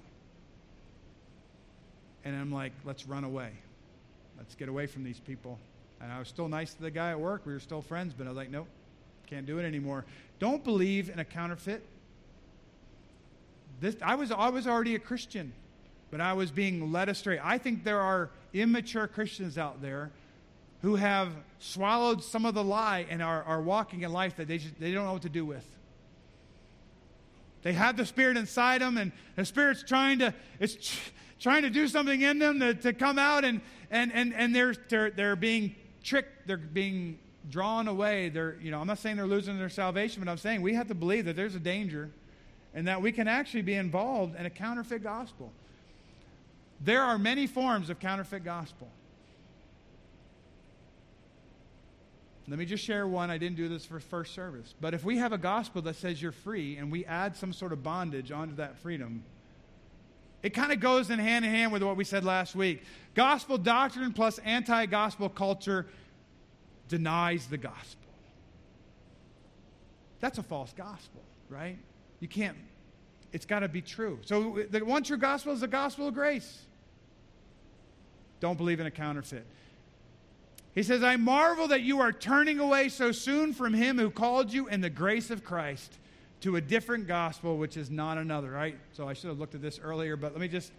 [2.23, 3.51] And I'm like, let's run away.
[4.37, 5.59] Let's get away from these people.
[6.01, 7.45] And I was still nice to the guy at work.
[7.45, 8.67] We were still friends, but I was like, nope,
[9.27, 10.05] can't do it anymore.
[10.39, 11.83] Don't believe in a counterfeit.
[13.79, 15.53] This, I, was, I was already a Christian,
[16.11, 17.39] but I was being led astray.
[17.41, 20.11] I think there are immature Christians out there
[20.81, 24.57] who have swallowed some of the lie and are, are walking in life that they,
[24.57, 25.65] just, they don't know what to do with.
[27.61, 30.99] They have the Spirit inside them, and the Spirit's trying to, it's
[31.39, 33.59] trying to do something in them to, to come out, and,
[33.91, 38.29] and, and, and they're, they're, they're being tricked, they're being drawn away.
[38.29, 40.87] They're, you know, I'm not saying they're losing their salvation, but I'm saying we have
[40.87, 42.11] to believe that there's a danger
[42.73, 45.51] and that we can actually be involved in a counterfeit gospel.
[46.81, 48.87] There are many forms of counterfeit gospel.
[52.47, 53.29] Let me just share one.
[53.29, 54.73] I didn't do this for first service.
[54.81, 57.73] But if we have a gospel that says you're free and we add some sort
[57.73, 59.23] of bondage onto that freedom,
[60.41, 62.81] it kind of goes in hand in hand with what we said last week.
[63.13, 65.85] Gospel doctrine plus anti gospel culture
[66.87, 68.09] denies the gospel.
[70.19, 71.77] That's a false gospel, right?
[72.19, 72.57] You can't,
[73.31, 74.19] it's got to be true.
[74.25, 76.61] So the one true gospel is the gospel of grace.
[78.39, 79.45] Don't believe in a counterfeit.
[80.75, 84.53] He says, I marvel that you are turning away so soon from him who called
[84.53, 85.97] you in the grace of Christ
[86.41, 88.77] to a different gospel, which is not another, right?
[88.93, 90.71] So I should have looked at this earlier, but let me just.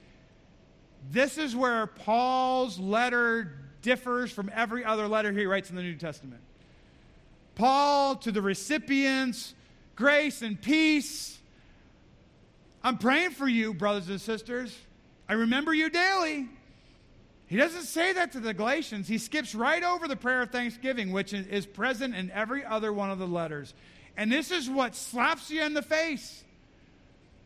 [1.11, 5.97] This is where Paul's letter differs from every other letter he writes in the New
[5.97, 6.41] Testament.
[7.55, 9.55] Paul to the recipients,
[9.97, 11.39] grace and peace.
[12.83, 14.77] I'm praying for you, brothers and sisters.
[15.29, 16.49] I remember you daily.
[17.47, 19.09] He doesn't say that to the Galatians.
[19.09, 23.11] He skips right over the prayer of thanksgiving, which is present in every other one
[23.11, 23.75] of the letters.
[24.17, 26.45] And this is what slaps you in the face.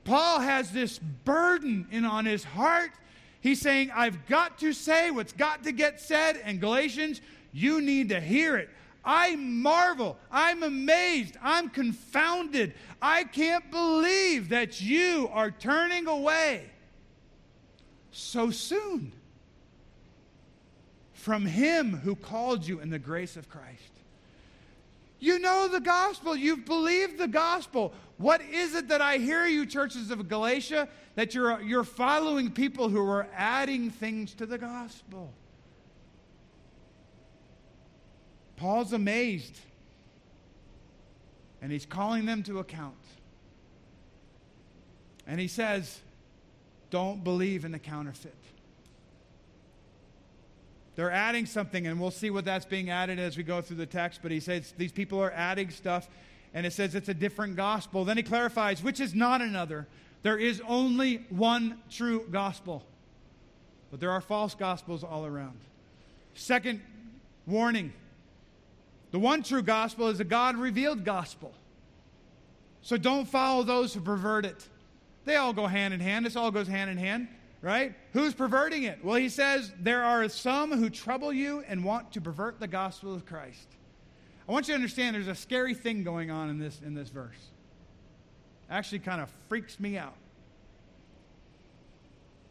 [0.05, 2.91] Paul has this burden in on his heart.
[3.41, 6.41] He's saying, I've got to say what's got to get said.
[6.45, 7.21] And Galatians,
[7.53, 8.69] you need to hear it.
[9.05, 10.17] I marvel.
[10.31, 11.37] I'm amazed.
[11.43, 12.75] I'm confounded.
[13.03, 16.71] I can't believe that you are turning away
[18.11, 19.13] so soon
[21.13, 23.81] from him who called you in the grace of Christ.
[25.19, 26.37] You know the gospel.
[26.37, 27.95] You've believed the gospel.
[28.19, 32.91] What is it that I hear you, churches of Galatia, that you're, you're following people
[32.91, 35.33] who are adding things to the gospel?
[38.57, 39.59] Paul's amazed,
[41.61, 42.95] and he's calling them to account.
[45.27, 46.01] And he says,
[46.91, 48.35] Don't believe in the counterfeit.
[50.97, 53.87] They're adding something, and we'll see what that's being added as we go through the
[53.87, 54.21] text.
[54.23, 56.09] But he says these people are adding stuff,
[56.53, 58.05] and it says it's a different gospel.
[58.05, 59.89] Then he clarifies, which is not another.
[60.23, 62.85] There is only one true gospel,
[63.91, 65.59] but there are false gospels all around.
[66.35, 66.81] Second
[67.47, 67.93] warning
[69.15, 71.55] the one true gospel is a God revealed gospel.
[72.83, 74.69] So don't follow those who pervert it.
[75.25, 76.27] They all go hand in hand.
[76.27, 77.29] This all goes hand in hand
[77.63, 77.95] right?
[78.13, 79.03] Who's perverting it?
[79.03, 83.15] Well, he says, There are some who trouble you and want to pervert the gospel
[83.15, 83.69] of Christ.
[84.47, 87.09] I want you to understand there's a scary thing going on in this, in this
[87.09, 87.39] verse.
[88.69, 90.17] Actually, kind of freaks me out.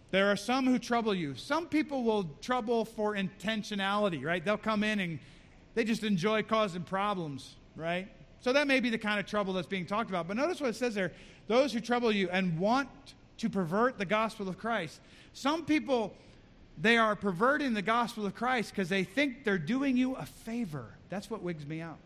[0.09, 1.35] There are some who trouble you.
[1.35, 4.43] Some people will trouble for intentionality, right?
[4.43, 5.19] They'll come in and
[5.75, 8.07] they just enjoy causing problems, right?
[8.41, 10.27] So that may be the kind of trouble that's being talked about.
[10.27, 11.11] But notice what it says there
[11.47, 12.89] those who trouble you and want
[13.37, 14.99] to pervert the gospel of Christ.
[15.33, 16.13] Some people,
[16.77, 20.85] they are perverting the gospel of Christ because they think they're doing you a favor.
[21.09, 21.97] That's what wigs me out.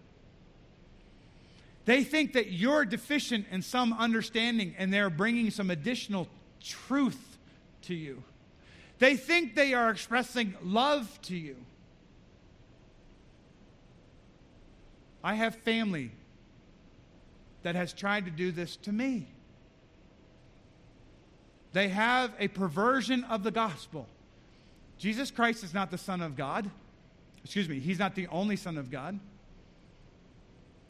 [1.86, 6.28] They think that you're deficient in some understanding and they're bringing some additional
[6.62, 7.38] truth
[7.84, 8.24] to you.
[9.00, 11.56] They think they are expressing love to you.
[15.24, 16.12] I have family
[17.64, 19.28] that has tried to do this to me.
[21.74, 24.08] They have a perversion of the gospel.
[24.98, 26.70] Jesus Christ is not the Son of God.
[27.44, 29.20] Excuse me, he's not the only Son of God.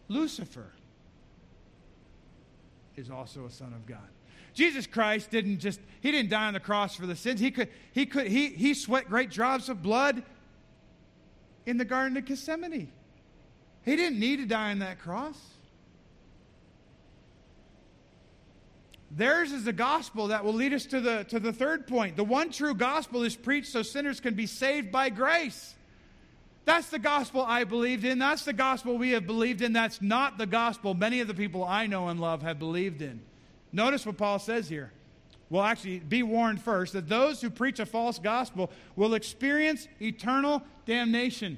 [0.07, 0.71] Lucifer
[2.95, 4.07] is also a son of God.
[4.53, 7.39] Jesus Christ didn't just he didn't die on the cross for the sins.
[7.39, 10.23] He could he could he he sweat great drops of blood
[11.65, 12.91] in the garden of Gethsemane.
[13.87, 15.39] He didn't need to die on that cross.
[19.09, 22.17] Theirs is the gospel that will lead us to the, to the third point.
[22.17, 25.73] The one true gospel is preached so sinners can be saved by grace.
[26.65, 28.19] That's the gospel I believed in.
[28.19, 29.71] That's the gospel we have believed in.
[29.71, 33.21] That's not the gospel many of the people I know and love have believed in.
[33.71, 34.91] Notice what Paul says here.
[35.49, 40.61] Well, actually, be warned first that those who preach a false gospel will experience eternal
[40.85, 41.57] damnation.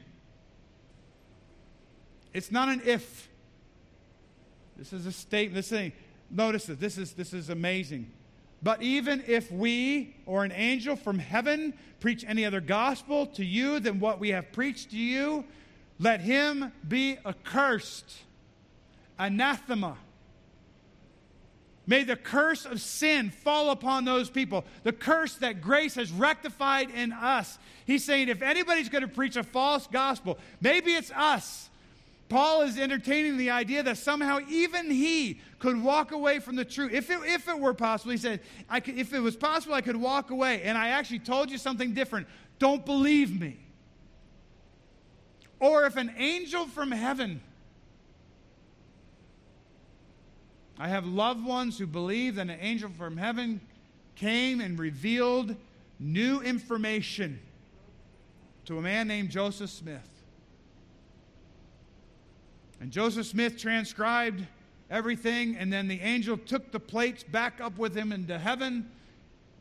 [2.33, 3.27] It's not an if.
[4.77, 5.55] This is a statement.
[5.55, 5.91] This thing.
[6.31, 8.11] Notice that this is, this is amazing.
[8.61, 13.79] But even if we or an angel from heaven preach any other gospel to you
[13.79, 15.45] than what we have preached to you,
[15.97, 18.13] let him be accursed.
[19.17, 19.97] Anathema.
[21.87, 24.63] May the curse of sin fall upon those people.
[24.83, 27.57] The curse that grace has rectified in us.
[27.85, 31.69] He's saying if anybody's going to preach a false gospel, maybe it's us.
[32.29, 36.93] Paul is entertaining the idea that somehow even he could walk away from the truth.
[36.93, 38.39] If it, if it were possible, he said,
[38.83, 41.93] could, if it was possible, I could walk away and I actually told you something
[41.95, 42.27] different.
[42.59, 43.57] Don't believe me.
[45.59, 47.41] Or if an angel from heaven,
[50.77, 53.59] I have loved ones who believe that an angel from heaven
[54.15, 55.55] came and revealed
[55.99, 57.39] new information
[58.65, 60.08] to a man named Joseph Smith.
[62.79, 64.45] And Joseph Smith transcribed
[64.89, 68.89] everything, and then the angel took the plates back up with him into heaven.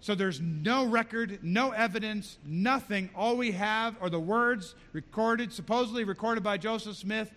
[0.00, 3.10] So there's no record, no evidence, nothing.
[3.16, 7.32] All we have are the words recorded, supposedly recorded by Joseph Smith,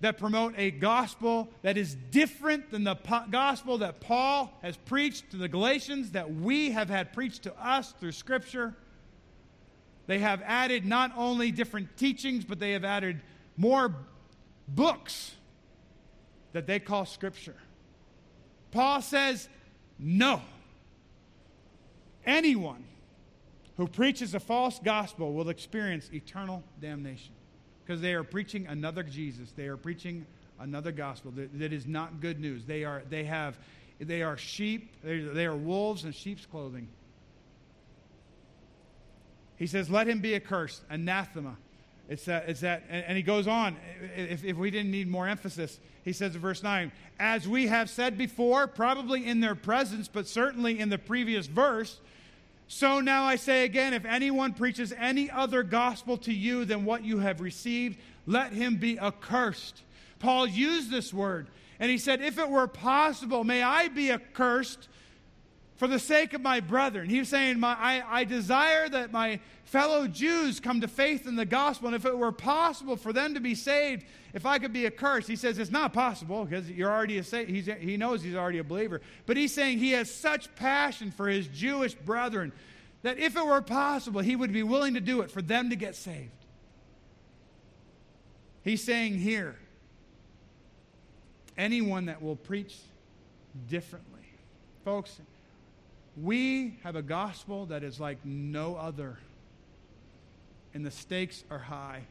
[0.00, 5.30] that promote a gospel that is different than the po- gospel that Paul has preached
[5.30, 8.74] to the Galatians, that we have had preached to us through Scripture.
[10.06, 13.22] They have added not only different teachings, but they have added
[13.56, 13.94] more
[14.68, 15.32] books
[16.52, 17.56] that they call Scripture.
[18.70, 19.48] Paul says,
[19.98, 20.42] no.
[22.26, 22.84] Anyone
[23.76, 27.34] who preaches a false gospel will experience eternal damnation
[27.84, 29.52] because they are preaching another Jesus.
[29.52, 30.26] They are preaching
[30.60, 32.64] another gospel that, that is not good news.
[32.64, 33.58] They are, they have,
[34.00, 36.88] they are sheep, they, they are wolves in sheep's clothing.
[39.56, 41.56] He says, Let him be accursed, anathema.
[42.08, 43.76] It's that, it's that and, and he goes on,
[44.16, 47.88] if, if we didn't need more emphasis, he says in verse 9, as we have
[47.88, 51.98] said before, probably in their presence, but certainly in the previous verse,
[52.66, 57.04] so now I say again, if anyone preaches any other gospel to you than what
[57.04, 59.82] you have received, let him be accursed.
[60.18, 61.48] Paul used this word,
[61.78, 64.88] and he said, If it were possible, may I be accursed
[65.76, 67.08] for the sake of my brethren.
[67.08, 71.36] He was saying, my, I, I desire that my fellow Jews come to faith in
[71.36, 74.72] the gospel, and if it were possible for them to be saved, if I could
[74.72, 78.36] be accursed, he says it's not possible because you're already a he's, he knows he's
[78.36, 79.00] already a believer.
[79.26, 82.52] But he's saying he has such passion for his Jewish brethren
[83.02, 85.76] that if it were possible, he would be willing to do it for them to
[85.76, 86.30] get saved.
[88.62, 89.56] He's saying here,
[91.58, 92.76] anyone that will preach
[93.68, 94.22] differently.
[94.84, 95.20] Folks,
[96.20, 99.18] we have a gospel that is like no other,
[100.72, 102.02] and the stakes are high.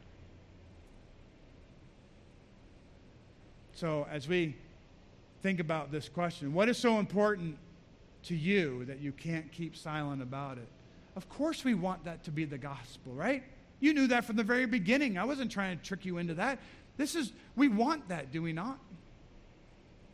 [3.76, 4.56] So, as we
[5.42, 7.58] think about this question, what is so important
[8.24, 10.68] to you that you can't keep silent about it?
[11.16, 13.44] Of course, we want that to be the gospel, right?
[13.80, 15.18] You knew that from the very beginning.
[15.18, 16.60] I wasn't trying to trick you into that.
[16.98, 18.80] This is, we want that, do we not?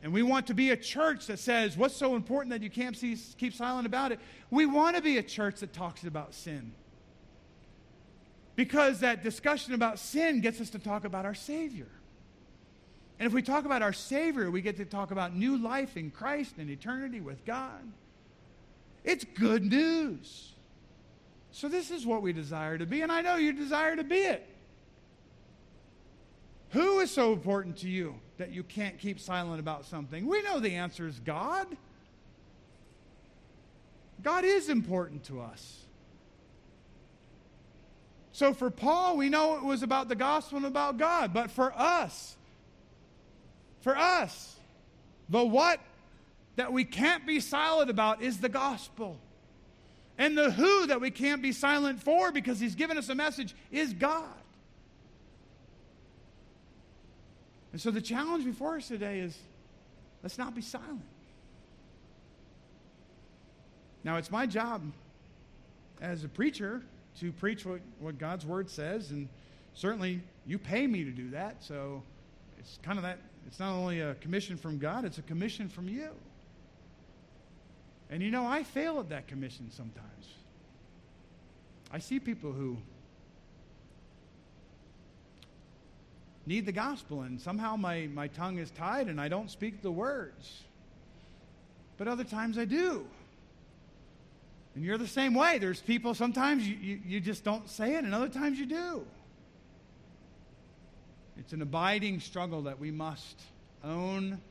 [0.02, 2.95] And we want to be a church that says, what's so important that you can't
[2.95, 4.20] see, keep silent about it?
[4.50, 6.72] We want to be a church that talks about sin.
[8.56, 11.88] Because that discussion about sin gets us to talk about our Savior.
[13.20, 16.12] And if we talk about our Savior, we get to talk about new life in
[16.12, 17.82] Christ and eternity with God.
[19.04, 20.54] It's good news.
[21.52, 24.20] So, this is what we desire to be, and I know you desire to be
[24.20, 24.47] it.
[26.70, 30.26] Who is so important to you that you can't keep silent about something?
[30.26, 31.68] We know the answer is God.
[34.24, 35.84] God is important to us.
[38.32, 41.34] So for Paul, we know it was about the gospel and about God.
[41.34, 42.38] But for us,
[43.82, 44.56] for us,
[45.28, 45.80] the what
[46.56, 49.18] that we can't be silent about is the gospel.
[50.18, 53.56] And the who that we can't be silent for because he's given us a message
[53.72, 54.39] is God.
[57.72, 59.38] And so the challenge before us today is
[60.24, 61.01] let's not be silent.
[64.03, 64.82] Now, it's my job
[66.01, 66.82] as a preacher
[67.20, 69.28] to preach what, what God's word says, and
[69.74, 71.61] certainly you pay me to do that.
[71.61, 72.01] So
[72.57, 75.89] it's kind of that, it's not only a commission from God, it's a commission from
[75.89, 76.09] you.
[78.09, 80.28] And you know, I fail at that commission sometimes.
[81.91, 82.78] I see people who
[86.50, 89.91] need the gospel, and somehow my, my tongue is tied and I don't speak the
[89.91, 90.64] words.
[91.97, 93.06] But other times I do.
[94.74, 95.60] And you're the same way.
[95.60, 99.06] There's people, sometimes you, you, you just don't say it, and other times you do.
[101.38, 103.39] It's an abiding struggle that we must
[103.84, 104.41] own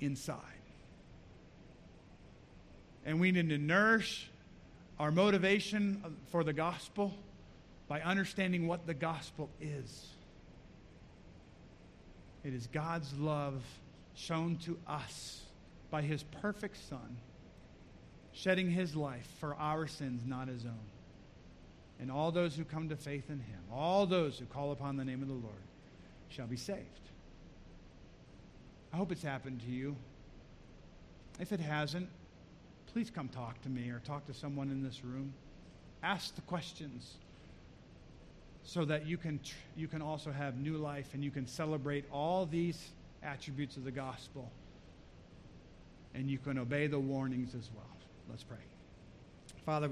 [0.00, 0.38] inside.
[3.04, 4.30] And we need to nourish
[4.98, 7.12] our motivation for the gospel
[7.88, 10.06] by understanding what the gospel is.
[12.44, 13.62] It is God's love
[14.14, 15.42] shown to us
[15.90, 17.18] by his perfect Son,
[18.32, 20.90] shedding his life for our sins, not his own.
[22.00, 25.04] And all those who come to faith in him, all those who call upon the
[25.04, 25.54] name of the Lord,
[26.28, 26.80] shall be saved.
[28.92, 29.94] I hope it's happened to you.
[31.38, 32.08] If it hasn't,
[32.92, 35.32] please come talk to me or talk to someone in this room.
[36.02, 37.14] Ask the questions
[38.64, 42.04] so that you can, tr- you can also have new life and you can celebrate
[42.12, 42.90] all these
[43.22, 44.50] attributes of the gospel.
[46.14, 47.86] And you can obey the warnings as well.
[48.28, 48.58] Let's pray.
[49.64, 49.90] Father, we